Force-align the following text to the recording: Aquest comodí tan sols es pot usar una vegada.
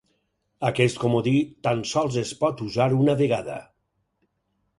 Aquest 0.69 0.95
comodí 1.03 1.33
tan 1.67 1.83
sols 1.91 2.17
es 2.23 2.33
pot 2.41 2.65
usar 2.69 2.89
una 3.01 3.17
vegada. 3.21 3.59